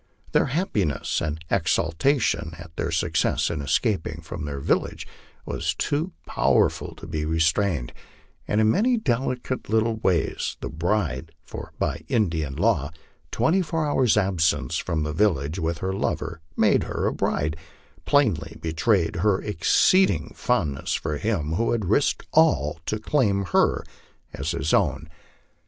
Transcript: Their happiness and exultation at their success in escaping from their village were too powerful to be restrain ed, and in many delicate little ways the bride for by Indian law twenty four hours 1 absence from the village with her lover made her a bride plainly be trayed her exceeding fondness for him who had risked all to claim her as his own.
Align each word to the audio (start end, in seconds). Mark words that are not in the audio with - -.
Their 0.31 0.47
happiness 0.47 1.21
and 1.21 1.39
exultation 1.51 2.55
at 2.57 2.75
their 2.75 2.89
success 2.89 3.51
in 3.51 3.61
escaping 3.61 4.21
from 4.23 4.45
their 4.45 4.59
village 4.59 5.05
were 5.45 5.59
too 5.77 6.11
powerful 6.25 6.95
to 6.95 7.05
be 7.05 7.23
restrain 7.23 7.83
ed, 7.83 7.93
and 8.47 8.59
in 8.59 8.71
many 8.71 8.97
delicate 8.97 9.69
little 9.69 9.97
ways 9.97 10.57
the 10.59 10.69
bride 10.69 11.33
for 11.43 11.73
by 11.77 12.03
Indian 12.07 12.55
law 12.55 12.89
twenty 13.29 13.61
four 13.61 13.85
hours 13.85 14.15
1 14.15 14.25
absence 14.25 14.77
from 14.77 15.03
the 15.03 15.13
village 15.13 15.59
with 15.59 15.77
her 15.85 15.93
lover 15.93 16.41
made 16.57 16.85
her 16.85 17.05
a 17.05 17.13
bride 17.13 17.55
plainly 18.03 18.57
be 18.59 18.73
trayed 18.73 19.17
her 19.17 19.39
exceeding 19.39 20.33
fondness 20.35 20.95
for 20.95 21.17
him 21.17 21.53
who 21.53 21.73
had 21.73 21.85
risked 21.85 22.25
all 22.31 22.79
to 22.87 22.97
claim 22.97 23.45
her 23.51 23.83
as 24.33 24.49
his 24.49 24.73
own. 24.73 25.07